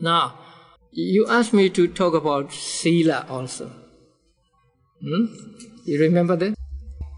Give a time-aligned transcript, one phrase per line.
[0.00, 0.38] Now,
[0.92, 3.70] you asked me to talk about Sila also.
[5.02, 5.26] Hmm?
[5.84, 6.54] You remember that?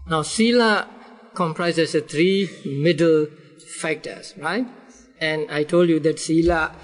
[0.07, 0.87] Now, Sila
[1.33, 3.27] comprises three middle
[3.79, 4.67] factors, right?
[5.19, 6.75] And I told you that Sila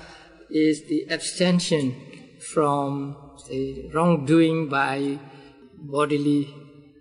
[0.49, 1.95] is the abstention
[2.39, 5.20] from say, wrongdoing by
[5.77, 6.54] bodily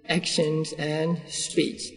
[0.08, 1.92] actions and speech.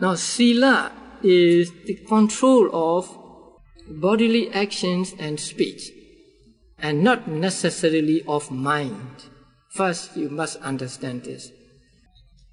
[0.00, 3.21] Now, Sila is the control of
[4.00, 5.90] bodily actions and speech,
[6.78, 9.28] and not necessarily of mind.
[9.70, 11.50] First, you must understand this.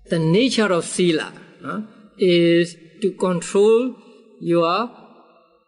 [0.10, 1.82] The nature of Sila uh,
[2.18, 3.96] is to control
[4.42, 4.90] your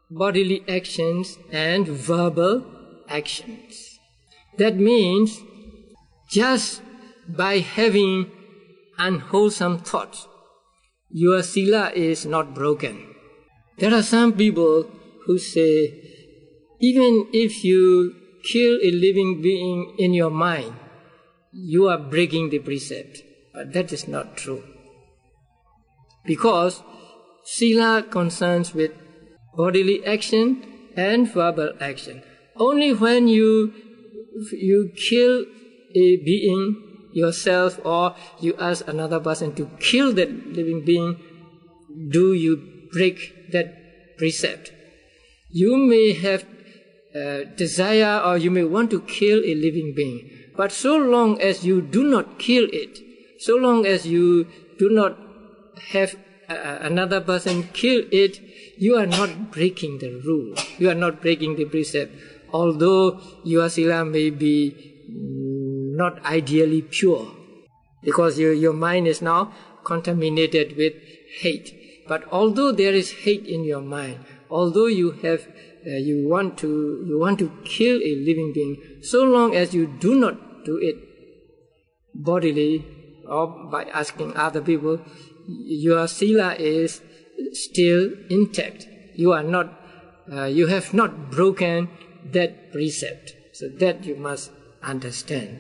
[0.10, 2.66] bodily actions and verbal
[3.08, 4.00] actions.
[4.58, 5.40] That means
[6.30, 6.82] just
[7.28, 8.32] by having
[8.98, 10.28] unwholesome thoughts,
[11.10, 13.14] your sila is not broken.
[13.78, 14.90] There are some people
[15.26, 15.94] who say,
[16.80, 20.74] even if you kill a living being in your mind,
[21.52, 23.24] you are breaking the precept.
[23.54, 24.64] But that is not true.
[26.26, 26.82] Because
[27.44, 28.92] sila concerns with
[29.56, 30.64] bodily action
[30.96, 32.24] and verbal action.
[32.56, 33.74] Only when you
[34.54, 35.46] you kill
[35.96, 41.18] a being yourself or you ask another person to kill that living being,
[42.10, 44.72] do you break that precept?
[45.52, 46.46] You may have
[47.14, 51.66] uh, desire or you may want to kill a living being, but so long as
[51.66, 53.00] you do not kill it,
[53.40, 54.48] so long as you
[54.80, 55.18] do not
[55.90, 56.16] have
[56.50, 58.40] uh, another person kill it,
[58.78, 60.56] you are not breaking the rule.
[60.78, 62.16] You are not breaking the precept.
[62.54, 64.76] Although your sila may be
[65.10, 67.32] not ideally pure,
[68.04, 69.54] because your, your mind is now
[69.86, 70.94] contaminated with
[71.40, 71.74] hate.
[72.08, 74.20] But although there is hate in your mind,
[74.52, 75.48] although you have
[75.88, 79.88] uh, you want to you want to kill a living being, so long as you
[79.88, 80.96] do not do it
[82.14, 82.86] bodily
[83.28, 85.00] or by asking other people,
[85.48, 87.02] your sila is
[87.54, 88.88] still intact.
[89.16, 89.74] You are not,
[90.32, 91.90] uh, you have not broken
[92.32, 93.36] that precept.
[93.54, 94.52] So that you must
[94.82, 95.60] understand.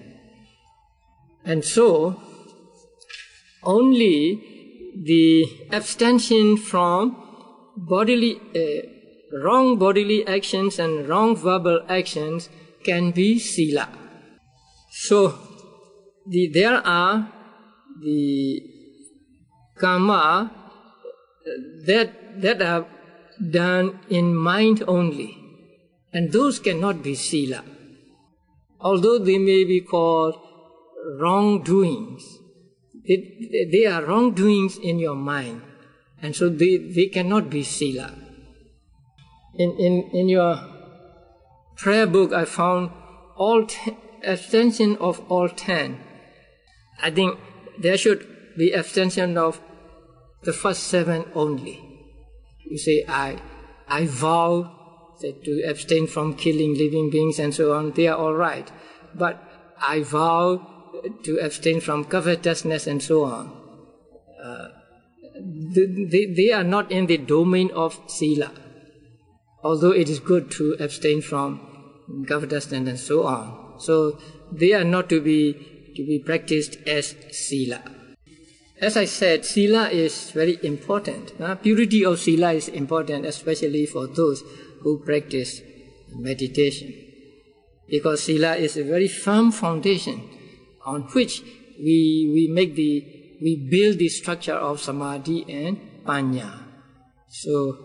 [1.44, 2.22] And so,
[3.64, 7.21] only the abstention from
[7.88, 12.50] bodily, uh, wrong bodily actions and wrong verbal actions
[12.84, 13.90] can be sila.
[14.92, 15.38] So,
[16.28, 17.32] the, there are
[18.02, 18.62] the
[19.78, 20.52] karma
[21.86, 22.88] that, that are
[23.50, 25.38] done in mind only.
[26.14, 27.64] And those cannot be sila.
[28.80, 30.36] Although they may be called
[31.20, 32.40] wrongdoings,
[33.08, 35.62] they, they are wrongdoings in your mind.
[36.22, 38.14] And so they, they cannot be sila.
[39.56, 40.60] In, in, in your
[41.76, 42.92] prayer book, I found
[43.36, 46.00] all ten, abstention of all ten.
[47.02, 47.40] I think
[47.80, 48.28] there should
[48.58, 49.60] be abstention of
[50.44, 51.84] the first seven only.
[52.70, 53.40] You say, I,
[53.88, 58.34] I vow that to abstain from killing living beings and so on, they are all
[58.34, 58.72] right.
[59.14, 59.42] But
[59.80, 60.68] I vow
[61.24, 63.61] to abstain from covetousness and so on.
[65.62, 68.52] They, they are not in the domain of sila.
[69.64, 73.80] Although it is good to abstain from covetousness and so on.
[73.80, 74.20] So
[74.52, 75.54] they are not to be
[75.96, 77.82] to be practiced as sila.
[78.80, 81.34] As I said, sila is very important.
[81.62, 84.44] Purity of sila is important, especially for those
[84.82, 85.62] who practice
[86.12, 86.94] meditation.
[87.88, 90.28] Because sila is a very firm foundation
[90.86, 91.44] on which
[91.78, 96.68] we, we make the, we build the structure of samadhi and panna.
[97.28, 97.78] So,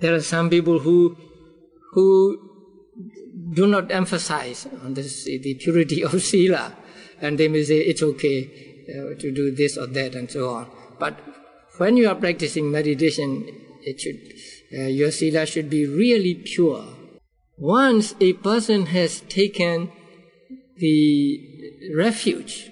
[0.00, 1.16] there are some people who,
[1.92, 2.50] who
[3.52, 6.74] do not emphasize on this, the purity of sila,
[7.20, 10.70] and they may say it's okay uh, to do this or that and so on.
[10.98, 11.18] But
[11.76, 13.46] when you are practicing meditation,
[13.82, 14.20] it should,
[14.76, 16.84] uh, your sila should be really pure.
[17.58, 19.92] Once a person has taken
[20.76, 22.71] the refuge,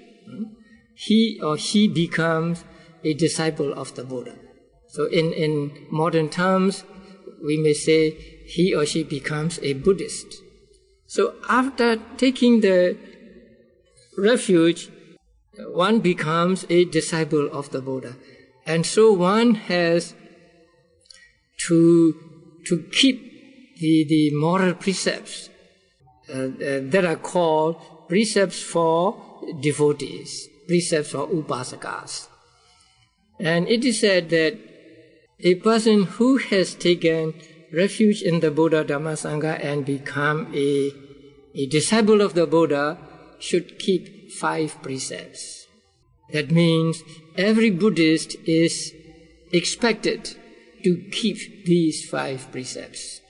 [1.06, 2.64] he or she becomes
[3.02, 4.36] a disciple of the Buddha.
[4.88, 6.84] So in, in modern terms,
[7.42, 8.10] we may say
[8.46, 10.26] he or she becomes a Buddhist.
[11.06, 12.98] So after taking the
[14.18, 14.90] refuge,
[15.68, 18.16] one becomes a disciple of the Buddha.
[18.66, 20.14] And so one has
[21.68, 22.14] to,
[22.66, 25.48] to keep the, the moral precepts
[26.28, 26.48] uh, uh,
[26.92, 27.76] that are called
[28.08, 29.16] precepts for
[29.62, 32.28] devotees, precepts for upasakas.
[33.40, 34.56] And it is said that
[35.40, 37.34] a person who has taken
[37.72, 40.92] refuge in the Buddha Dhamma Sangha and become a,
[41.56, 42.98] a disciple of the Buddha
[43.40, 45.66] should keep five precepts.
[46.32, 47.02] That means
[47.36, 48.92] every Buddhist is
[49.52, 50.36] expected
[50.84, 53.20] to keep these five precepts.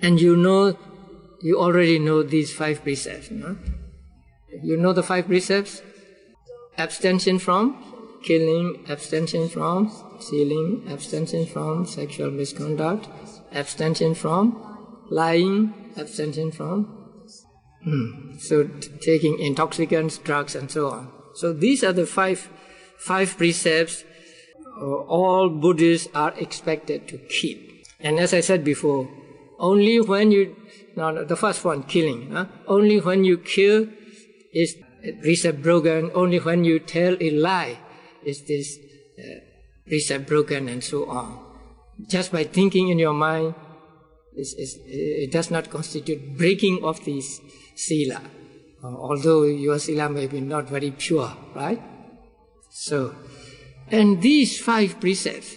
[0.00, 0.78] And you know,
[1.42, 3.30] you already know these five precepts.
[3.30, 3.58] No?
[4.62, 5.82] You know the five precepts?
[6.76, 7.76] Abstention from
[8.22, 13.08] killing, abstention from stealing, abstention from sexual misconduct,
[13.52, 14.60] abstention from
[15.10, 16.84] lying, abstention from
[17.84, 18.64] hmm, so
[19.00, 21.12] taking intoxicants, drugs, and so on.
[21.34, 22.48] So these are the five
[22.98, 24.04] five precepts
[24.80, 27.84] uh, all Buddhists are expected to keep.
[28.00, 29.08] And as I said before,
[29.58, 30.56] only when you
[30.96, 32.46] now the first one killing, huh?
[32.66, 33.88] only when you kill
[34.58, 34.76] is
[35.22, 36.10] precept broken.
[36.14, 37.78] Only when you tell a lie
[38.24, 38.78] is this
[39.18, 39.22] uh,
[39.86, 41.38] precept broken and so on.
[42.06, 43.54] Just by thinking in your mind,
[44.36, 47.40] is, is, it does not constitute breaking of this
[47.74, 48.20] sila,
[48.82, 51.82] uh, although your sila may be not very pure, right?
[52.70, 53.14] So,
[53.90, 55.56] and these five precepts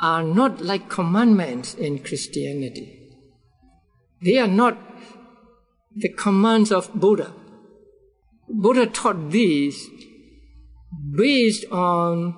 [0.00, 3.00] are not like commandments in Christianity.
[4.22, 4.78] They are not
[5.96, 7.32] the commands of Buddha.
[8.48, 9.88] Buddha taught these
[11.10, 12.34] based on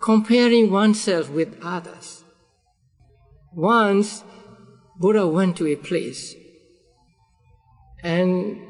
[0.00, 2.24] comparing oneself with others.
[3.54, 4.22] Once,
[4.98, 6.34] Buddha went to a place
[8.02, 8.60] and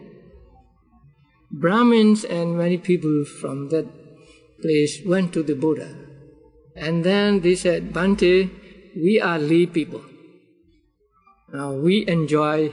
[1.50, 3.86] Brahmins and many people from that
[4.62, 5.94] place went to the Buddha.
[6.76, 8.50] And then they said, Bhante,
[8.96, 10.02] we are lay people.
[11.52, 12.72] Now we enjoy,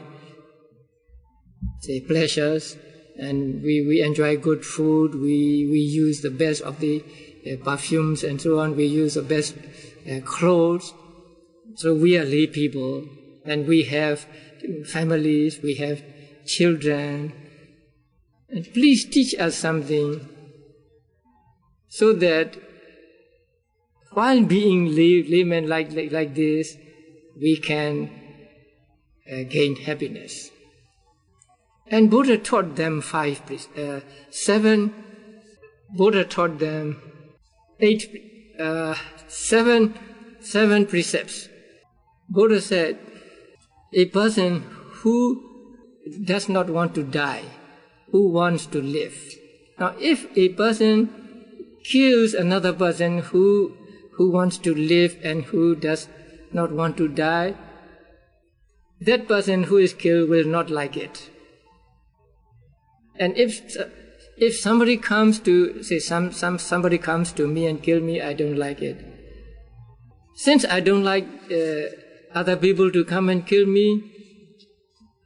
[1.81, 2.77] say, pleasures
[3.19, 7.03] and we, we enjoy good food, we, we use the best of the
[7.45, 9.55] uh, perfumes and so on, we use the best
[10.09, 10.93] uh, clothes.
[11.75, 13.05] So we are lay people,
[13.45, 14.25] and we have
[14.85, 16.01] families, we have
[16.45, 17.33] children.
[18.49, 20.27] And please teach us something
[21.87, 22.57] so that
[24.11, 26.75] while being lay, laymen like, like, like this,
[27.39, 28.09] we can
[29.31, 30.49] uh, gain happiness.
[31.89, 33.41] And Buddha taught them five,
[33.77, 34.93] uh, seven,
[35.95, 37.01] Buddha taught them
[37.79, 38.95] eight, uh,
[39.27, 39.97] seven,
[40.41, 41.47] seven precepts.
[42.29, 42.99] Buddha said,
[43.93, 44.63] a person
[45.01, 45.43] who
[46.25, 47.43] does not want to die,
[48.11, 49.15] who wants to live.
[49.79, 51.09] Now, if a person
[51.83, 53.77] kills another person who,
[54.13, 56.09] who wants to live and who does
[56.51, 57.55] not want to die,
[58.99, 61.29] that person who is killed will not like it.
[63.19, 63.75] And if
[64.37, 68.33] if somebody comes to say some, some somebody comes to me and kill me, I
[68.33, 69.03] don't like it.
[70.35, 71.87] Since I don't like uh,
[72.33, 74.11] other people to come and kill me,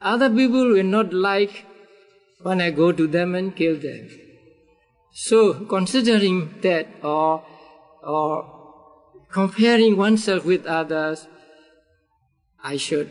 [0.02, 1.66] other people will not like
[2.42, 4.10] when I go to them and kill them.
[5.14, 7.44] So considering that or
[8.02, 8.62] or
[9.30, 11.28] comparing oneself with others,
[12.64, 13.10] I should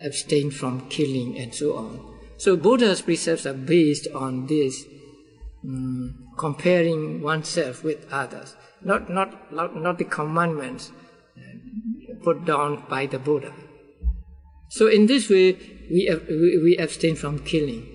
[0.00, 2.09] abstain from killing and so on.
[2.40, 4.86] So Buddha's precepts are based on this
[5.62, 10.90] um, comparing oneself with others, not, not, not, not the commandments
[11.36, 13.52] uh, put down by the Buddha.
[14.70, 15.52] So in this way,
[15.90, 16.08] we,
[16.64, 17.86] we abstain from killing.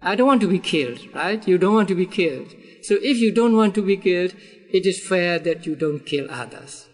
[0.00, 1.48] I don't want to be killed, right?
[1.48, 2.54] You don't want to be killed.
[2.82, 4.36] So if you don't want to be killed,
[4.72, 6.86] it is fair that you don't kill others.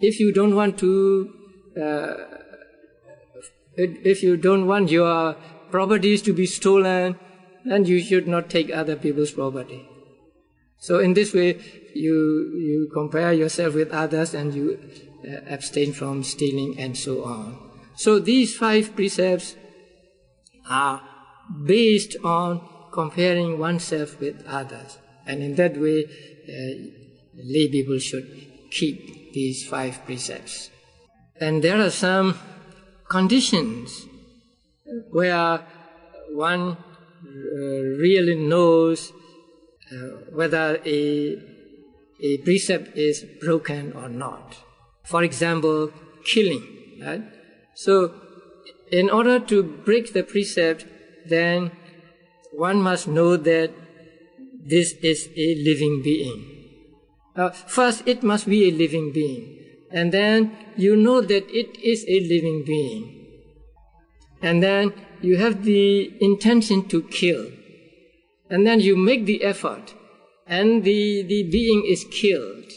[0.00, 1.34] If you don't want to
[1.76, 2.14] uh,
[4.04, 5.34] if you don't want your
[5.70, 7.18] properties to be stolen,
[7.64, 9.86] then you should not take other people's property.
[10.78, 11.60] So in this way,
[11.94, 14.78] you, you compare yourself with others and you
[15.28, 17.58] uh, abstain from stealing and so on.
[17.96, 19.56] So these five precepts
[20.68, 21.02] are
[21.64, 24.98] based on comparing oneself with others.
[25.26, 26.04] And in that way,
[26.48, 26.90] uh,
[27.34, 28.26] lay people should
[28.70, 30.70] keep these five precepts.
[31.40, 32.38] And there are some
[33.10, 34.06] conditions
[35.10, 35.60] where
[36.32, 37.58] one uh,
[38.04, 39.12] really knows
[39.92, 39.96] uh,
[40.32, 41.36] whether a,
[42.22, 44.56] a precept is broken or not.
[45.04, 45.92] For example,
[46.24, 46.64] killing.
[47.02, 47.22] Right?
[47.74, 48.14] So,
[48.92, 50.86] in order to break the precept,
[51.26, 51.72] then
[52.52, 53.72] one must know that
[54.64, 56.46] this is a living being.
[57.34, 59.59] Uh, first, it must be a living being
[59.92, 63.26] and then you know that it is a living being.
[64.42, 67.50] And then you have the intention to kill.
[68.48, 69.94] And then you make the effort,
[70.46, 72.70] and the, the being is killed.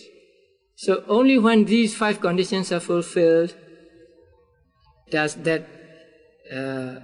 [0.75, 3.55] So only when these five conditions are fulfilled
[5.10, 5.67] does that
[6.51, 6.96] uh,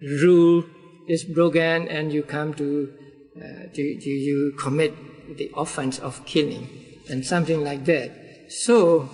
[0.00, 0.64] rule
[1.08, 2.92] is broken and you come to,
[3.36, 4.94] uh, to, to, you commit
[5.36, 6.68] the offense of killing
[7.08, 8.10] and something like that.
[8.50, 9.08] So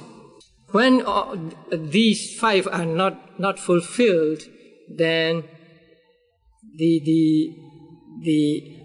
[0.70, 1.04] when
[1.70, 4.42] these five are not, not fulfilled,
[4.88, 5.44] then
[6.74, 7.54] the, the,
[8.22, 8.76] the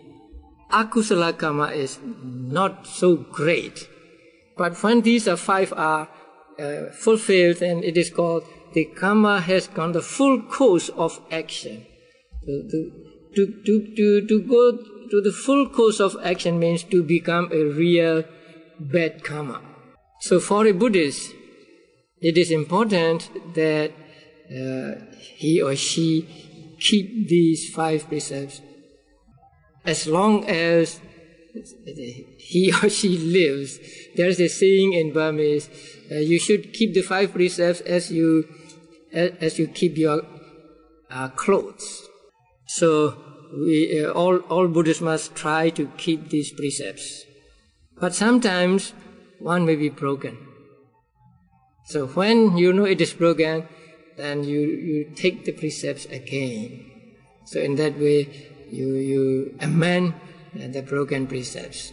[0.72, 3.88] akusala karma is not so great.
[4.58, 6.10] But when these are five are
[6.60, 8.44] uh, fulfilled, and it is called
[8.74, 11.86] the karma has gone the full course of action.
[12.46, 12.92] To,
[13.36, 14.78] to, to, to, to go
[15.12, 18.24] to the full course of action means to become a real
[18.80, 19.71] bad karma.
[20.22, 21.34] So for a Buddhist,
[22.22, 23.92] it is important that
[24.50, 28.62] uh, he or she keep these five precepts
[29.84, 31.00] as long as
[32.38, 33.80] he or she lives.
[34.16, 35.70] There's a saying in Burmese,
[36.12, 38.48] uh, you should keep the five precepts as you
[39.12, 40.22] as, as you keep your
[41.10, 42.08] uh, clothes.
[42.68, 43.18] So
[43.58, 47.26] we uh, all all Buddhists must try to keep these precepts,
[48.00, 48.94] but sometimes
[49.42, 50.38] one may be broken.
[51.86, 53.68] So when you know it is broken,
[54.18, 56.92] then you you take the precepts again.
[57.46, 58.30] So in that way,
[58.72, 60.14] you, you amend
[60.56, 61.92] uh, the broken precepts.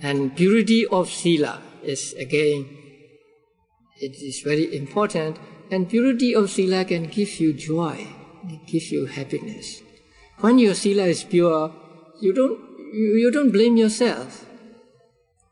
[0.00, 2.68] And purity of sila is again,
[4.00, 5.38] it is very important.
[5.70, 8.06] And purity of sila can give you joy,
[8.48, 9.82] it gives you happiness.
[10.38, 11.72] When your sila is pure,
[12.20, 12.58] you don't,
[12.92, 14.46] you, you don't blame yourself.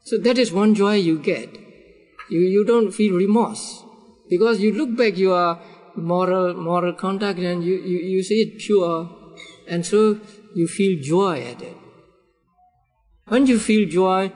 [0.07, 1.51] So that is one joy you get.
[2.31, 3.83] You, you don't feel remorse.
[4.31, 5.59] Because you look back your
[5.97, 9.11] moral, moral conduct and you, you, you see it pure.
[9.67, 10.21] And so
[10.55, 11.77] you feel joy at it.
[13.27, 14.31] When you feel joy,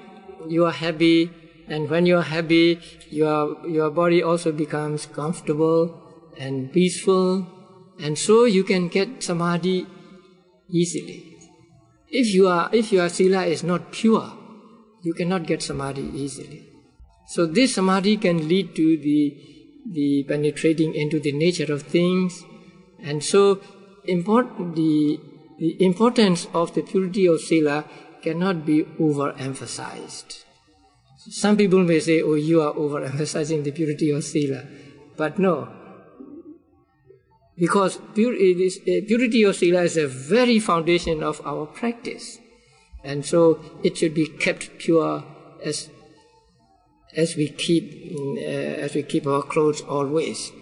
[0.48, 1.30] you are happy,
[1.68, 6.02] and when you are happy, your, your body also becomes comfortable
[6.36, 7.46] and peaceful,
[8.00, 9.86] and so you can get samadhi
[10.68, 11.36] easily.
[12.08, 14.32] If you are, if your sila is not pure,
[15.02, 16.66] you cannot get samadhi easily.
[17.28, 19.36] So this samadhi can lead to the,
[19.90, 22.42] the penetrating into the nature of things,
[23.02, 23.60] and so
[24.04, 25.20] important the
[25.60, 27.84] the importance of the purity of sila
[28.22, 30.44] cannot be overemphasized.
[31.18, 34.64] Some people may say, oh, you are overemphasizing the purity of sila.
[35.18, 35.68] But no.
[37.58, 42.38] Because uh, purity of sila is the very foundation of our practice.
[43.02, 45.24] And so it should be kept pure
[45.64, 45.88] as,
[47.16, 50.52] as we keep, uh, as we keep our clothes always.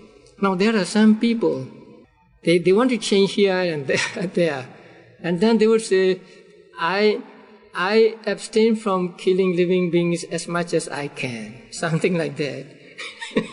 [0.41, 1.67] Now there are some people,
[2.45, 4.69] they, they want to change here and there, there
[5.21, 6.21] and then they would say,
[6.79, 7.21] I,
[7.75, 11.55] I abstain from killing living beings as much as I can.
[11.71, 12.67] Something like that.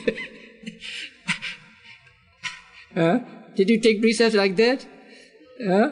[2.94, 3.20] huh?
[3.56, 4.86] Did you take precepts like that?
[5.66, 5.92] Huh?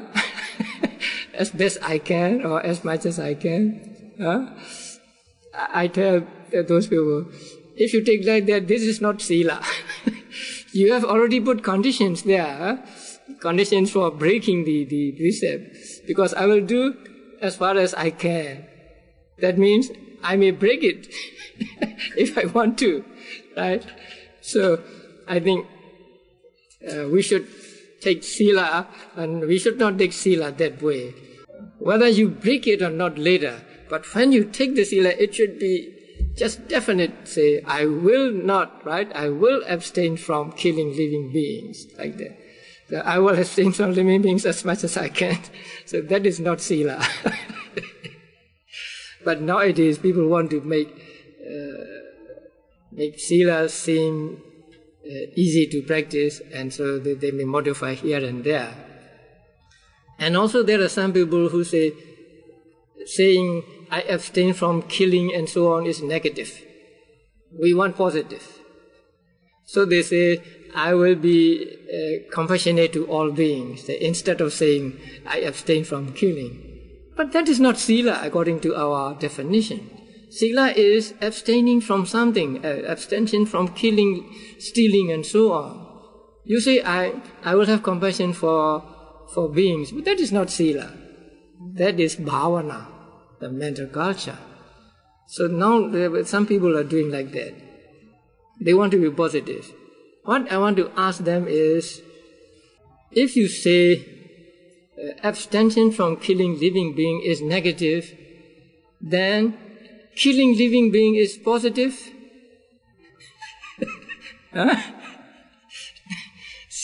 [1.34, 4.14] As best I can or as much as I can?
[4.20, 4.48] Huh?
[5.54, 6.26] I tell
[6.68, 7.26] those people,
[7.76, 9.62] if you take like that, this is not sila.
[10.74, 12.84] you have already put conditions there.
[13.40, 16.96] Conditions for breaking the, the precept because I will do
[17.42, 18.66] as far as I can.
[19.40, 19.90] That means
[20.24, 21.08] I may break it
[22.18, 23.04] if I want to,
[23.58, 23.86] right?
[24.42, 24.82] So
[25.28, 25.68] I think
[26.88, 27.48] uh, we should
[28.02, 31.14] take sila and we should not take sila that way.
[31.84, 35.60] Whether you break it or not later, but when you take the sila, it should
[35.60, 35.94] be
[36.34, 39.12] just definite, say, I will not, right?
[39.14, 43.06] I will abstain from killing living beings, like that.
[43.06, 45.38] I will abstain from living beings as much as I can.
[45.86, 47.06] So that is not sila.
[49.26, 51.84] but nowadays people want to make uh,
[52.94, 54.42] make sila seem
[55.06, 58.74] uh, easy to practice, and so they, they may modify here and there.
[60.24, 61.94] And also there are some people who say
[63.06, 66.52] saying I abstain from killing and so on is negative.
[67.64, 68.46] We want positive.
[69.66, 70.42] So they say
[70.76, 71.40] I will be
[71.98, 76.54] uh, compassionate to all beings, instead of saying, I abstain from killing.
[77.16, 79.90] But that is not sila according to our definition.
[80.32, 85.72] Sila is abstaining from something, uh, abstention from killing, stealing, and so on.
[86.44, 88.84] You say, I, I will have compassion for,
[89.34, 90.92] for beings, but that is not sila.
[91.76, 92.88] That is bhavana,
[93.40, 94.38] the mental culture.
[95.28, 97.54] So now some people are doing like that.
[98.60, 99.72] They want to be positive.
[100.24, 102.02] What I want to ask them is
[103.12, 104.06] if you say
[104.98, 108.14] uh, abstention from killing living being is negative,
[109.02, 109.58] then
[110.16, 112.10] killing living being is positive.
[114.54, 114.76] Huh?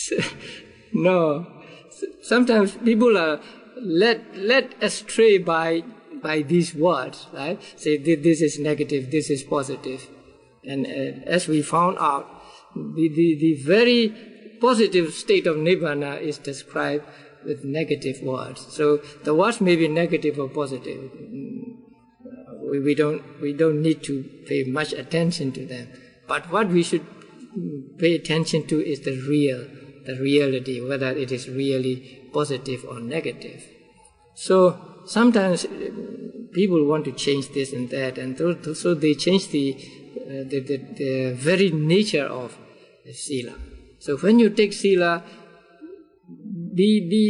[0.93, 1.58] no.
[2.29, 3.39] Sometimes people are
[3.81, 5.81] led, led astray by,
[6.21, 7.59] by these words, right?
[7.75, 10.07] Say this is negative, this is positive.
[10.63, 12.27] And uh, as we found out,
[12.75, 14.13] the, the, the very
[14.61, 17.03] positive state of Nibbana is described
[17.43, 18.63] with negative words.
[18.69, 21.09] So the words may be negative or positive.
[22.69, 25.87] We, we, don't, we don't need to pay much attention to them.
[26.27, 27.07] But what we should
[27.97, 29.65] pay attention to is the real,
[30.09, 31.95] the reality, whether it is really
[32.33, 33.63] positive or negative.
[34.33, 35.69] So sometimes uh,
[36.53, 38.37] people want to change this and that, and
[38.75, 42.57] so they change the, uh, the, the, the, very nature of
[43.13, 43.53] sila.
[43.99, 45.23] So when you take sila,
[46.73, 47.23] be, be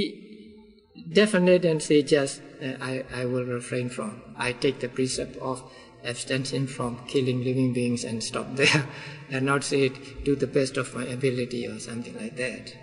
[1.11, 4.21] definite and say just, uh, I, I will refrain from.
[4.37, 5.63] I take the precept of
[6.03, 8.87] abstention from killing living beings and stop there
[9.29, 9.89] and not say
[10.23, 12.73] do the best of my ability or something like that.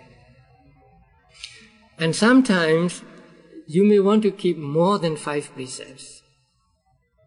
[1.99, 3.01] And sometimes
[3.65, 6.21] you may want to keep more than five precepts.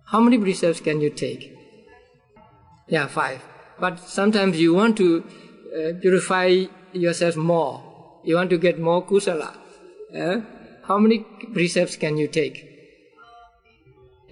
[0.06, 1.56] How many precepts can you take?
[2.88, 3.42] Yeah, five.
[3.78, 8.20] But sometimes you want to uh, purify yourself more.
[8.24, 9.56] You want to get more kusala.
[10.16, 10.40] Uh,
[10.84, 11.20] how many
[11.52, 12.69] precepts can you take?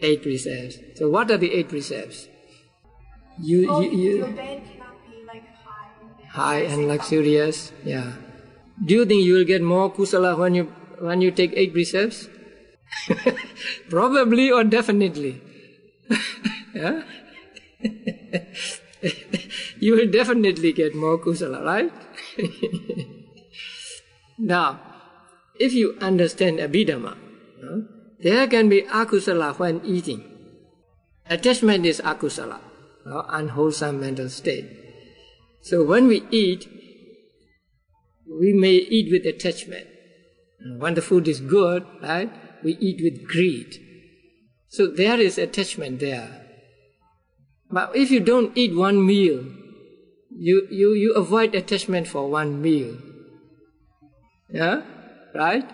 [0.00, 0.78] Eight precepts.
[0.94, 2.28] So what are the eight precepts?
[3.40, 5.90] You, oh, you, you your bed cannot be like high.
[6.28, 8.12] High and luxurious, yeah.
[8.84, 10.64] Do you think you will get more kusala when you
[11.00, 12.28] when you take eight precepts?
[13.90, 15.40] Probably or definitely.
[16.74, 17.02] yeah?
[19.78, 21.92] you will definitely get more kusala, right?
[24.38, 24.80] now,
[25.58, 27.16] if you understand Abhidhamma,
[28.20, 30.25] there can be akusala when eating.
[31.26, 32.60] Attachment is akusala,
[33.04, 34.66] unwholesome mental state.
[35.62, 36.68] So when we eat,
[38.26, 39.87] we may eat with attachment.
[40.78, 42.31] When the food is good, right,
[42.62, 43.76] we eat with greed.
[44.68, 46.44] So there is attachment there.
[47.70, 49.44] But if you don't eat one meal,
[50.31, 52.96] you, you, you avoid attachment for one meal.
[54.50, 54.83] Yeah?
[55.35, 55.68] Right?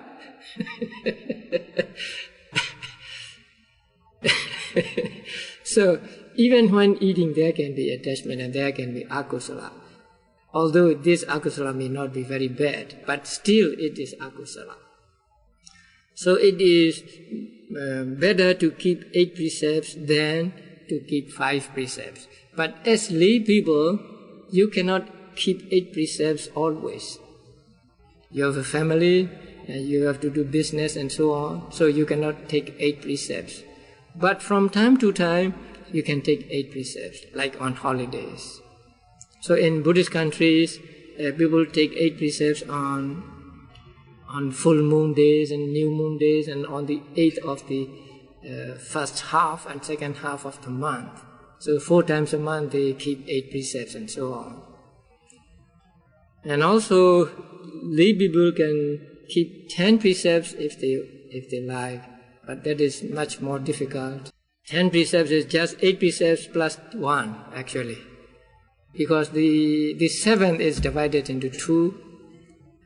[5.64, 6.00] so
[6.36, 9.72] even when eating, there can be attachment and there can be akusala.
[10.52, 14.76] Although this akusala may not be very bad, but still it is akusala.
[16.14, 17.02] So it is
[17.74, 20.52] uh, better to keep eight precepts than
[20.88, 22.28] to keep five precepts.
[22.54, 23.98] But as lay people,
[24.50, 27.18] you cannot keep eight precepts always.
[28.30, 29.28] You have a family,
[29.66, 33.62] and you have to do business and so on, so you cannot take eight precepts.
[34.14, 35.54] But from time to time,
[35.90, 38.60] you can take eight precepts, like on holidays.
[39.40, 40.78] So in Buddhist countries,
[41.18, 43.30] uh, people take eight precepts on
[44.28, 47.88] on full moon days and new moon days, and on the eighth of the
[48.44, 51.22] uh, first half and second half of the month.
[51.58, 54.62] So four times a month they keep eight precepts and so on.
[56.44, 57.30] And also,
[57.82, 60.94] lay people can keep ten precepts if they
[61.30, 62.02] if they like
[62.46, 64.32] but that is much more difficult.
[64.66, 67.98] Ten precepts is just eight precepts plus one, actually.
[68.92, 72.00] Because the, the seventh is divided into two,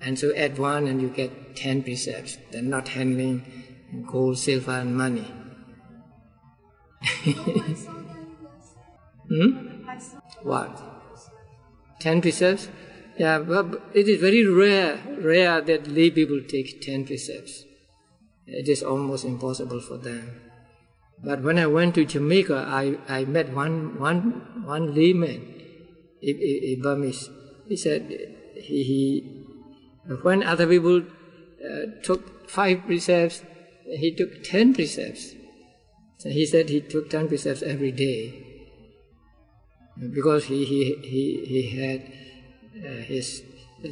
[0.01, 2.39] and so add one and you get ten precepts.
[2.51, 3.45] They're not handling
[4.07, 5.31] gold, silver, and money.
[9.29, 9.85] hmm?
[10.43, 10.83] What?
[12.01, 12.69] Ten precepts?
[13.19, 17.65] Yeah, but it is very rare, rare that lay people take ten precepts
[18.49, 20.41] it is almost impossible for them.
[21.23, 25.55] But when I went to Jamaica, I, I met one, one, one layman,
[26.23, 27.29] a, a, a Burmese.
[27.69, 28.09] He said
[28.55, 29.45] he, he
[30.23, 33.43] when other people uh, took five precepts,
[33.85, 35.35] he took ten precepts.
[36.19, 38.45] So he said he took ten precepts every day
[40.13, 42.13] because he, he, he, he had
[42.85, 43.43] uh, his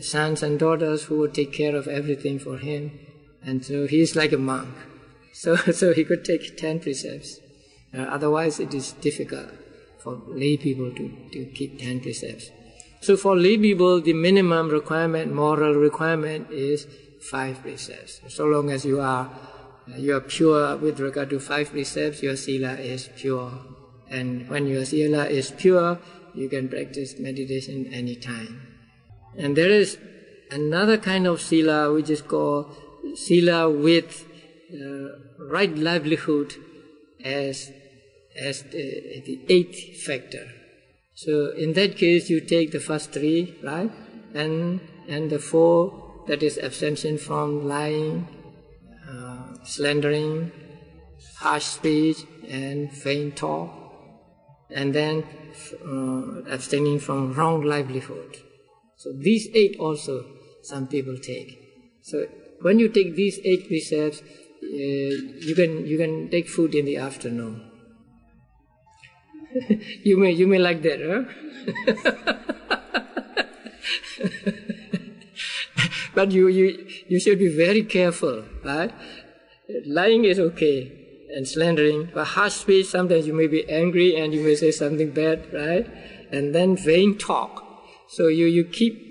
[0.01, 2.99] sons and daughters who would take care of everything for him.
[3.47, 4.75] And so he is like a monk.
[5.37, 7.41] So, so he could take 10 precepts.
[7.93, 9.51] Uh, otherwise, it is difficult
[9.99, 12.51] for lay people to, to keep 10 precepts.
[13.01, 16.87] So for lay people, the minimum requirement, moral requirement is
[17.21, 18.21] five precepts.
[18.29, 19.31] So long as you are,
[19.93, 23.53] uh, you are pure with regard to five precepts, your sila is pure.
[24.09, 25.99] And when your sila is pure,
[26.35, 28.63] you can practice meditation anytime.
[29.37, 29.99] And there is
[30.51, 32.75] another kind of sila which is called
[33.17, 34.27] sila with
[34.73, 36.55] uh, right livelihood
[37.25, 37.73] as,
[38.39, 40.47] as the, the eighth factor.
[41.15, 43.91] So in that case, you take the first three, right?
[44.35, 48.27] And and the four that is abstention from lying,
[49.09, 50.53] uh, slandering,
[51.39, 53.73] harsh speech, and vain talk,
[54.71, 55.25] and then
[55.87, 58.37] uh, abstaining from wrong livelihood.
[58.97, 60.25] So these eight also
[60.63, 61.59] some people take.
[62.03, 62.27] So
[62.61, 65.13] when you take these eight precepts, uh,
[65.49, 67.63] you can you can take food in the afternoon.
[70.03, 71.25] you may you may like that, huh?
[76.15, 78.93] but you, you you should be very careful, right?
[79.85, 80.93] Lying is okay,
[81.35, 85.11] and slandering, but harsh speech sometimes you may be angry and you may say something
[85.11, 85.87] bad, right?
[86.33, 87.63] And then vain talk.
[88.09, 89.06] So you you keep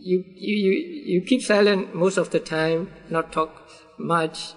[0.00, 4.54] you, you, you keep silent most of the time, not talk much,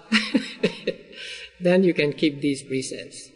[1.60, 3.30] then you can keep these precepts.